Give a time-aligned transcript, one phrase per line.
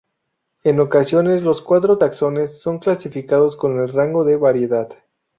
[0.63, 4.89] En ocasiones los cuatro taxones son clasificados con el rango de variedad.